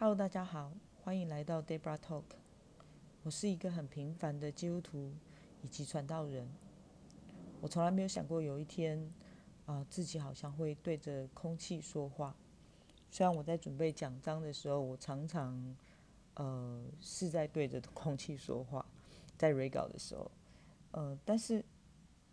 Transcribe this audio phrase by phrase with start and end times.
[0.00, 2.22] Hello，大家好，欢迎来到 Debra Talk。
[3.24, 5.12] 我是一个很平凡的基督徒
[5.60, 6.48] 以及传道人。
[7.60, 9.12] 我从来没有想过有一天，
[9.66, 12.36] 啊、自己好像会对着空气说话。
[13.10, 15.76] 虽然我在准备讲章的时候，我常常，
[16.34, 18.86] 呃，是在对着空气说话，
[19.36, 20.30] 在 re 稿的时候，
[20.92, 21.64] 呃，但是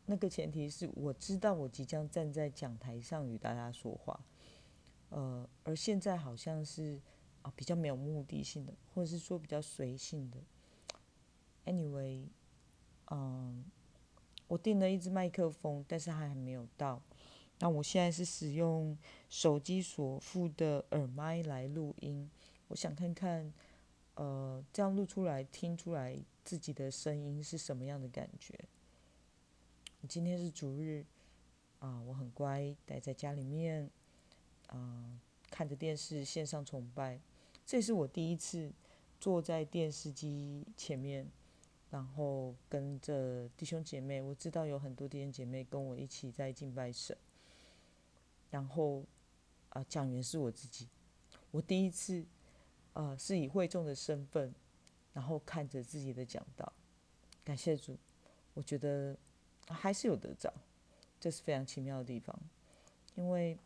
[0.06, 4.20] 那个前提是我知道我即将站在讲台上与大家说话，
[5.10, 7.02] 呃，而现在好像是
[7.46, 10.40] 啊、比较没有目的性的，或者是说比较随性的。
[11.64, 12.26] Anyway，
[13.12, 13.64] 嗯，
[14.48, 17.00] 我订了一支麦克风，但是它还没有到。
[17.60, 18.98] 那我现在是使用
[19.30, 22.28] 手机所附的耳麦来录音，
[22.70, 23.54] 我想看看，
[24.16, 28.58] 呃，这样录出来、听出来自己的声音是什么样的感觉。
[30.10, 31.06] 今天是主日，
[31.78, 33.88] 啊、我很乖，待在家里面，
[34.68, 35.22] 啊、
[35.52, 37.22] 看着电视线上崇拜，
[37.66, 38.72] 这是我第一次
[39.20, 41.28] 坐在电视机前面，
[41.90, 47.18] 然后跟着弟兄姐妹，我知道有很多弟兄姐妹跟我一起在敬拜神。
[48.52, 49.04] 然后
[49.70, 50.88] 啊、讲员是我自己，
[51.52, 52.24] 我第一次
[52.94, 54.54] 呃是以会众的身份，
[55.12, 56.72] 然后看着自己的讲道，
[57.44, 57.98] 感谢主，
[58.54, 59.18] 我觉得
[59.68, 60.54] 还是有得着，
[61.20, 62.40] 这是非常奇妙的地方，
[63.16, 63.58] 因为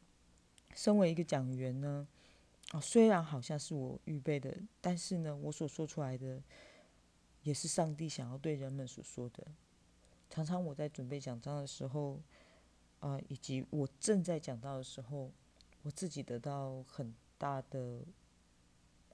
[0.73, 2.07] 身为一个讲员呢，
[2.71, 6.39] 啊、虽然好像是我预备的，但是呢，我所说出来的
[7.41, 9.47] 也是上帝想要对人们所说的。
[10.29, 12.19] 常常我在准备讲章的时候，
[12.99, 15.31] 啊、以及我正在讲到的时候，
[15.81, 18.01] 我自己得到很大的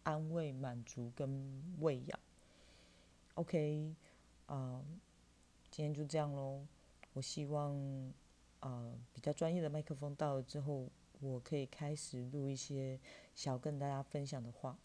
[0.03, 2.19] 安慰、满足跟喂养。
[3.35, 3.95] OK，
[4.47, 4.83] 啊、
[5.71, 6.65] 今天就这样喽。
[7.13, 7.73] 我希望，
[8.59, 10.89] 啊，比较专业的麦克风到了之后，
[11.25, 12.99] 我可以开始录一些
[13.33, 14.77] 想跟大家分享的话。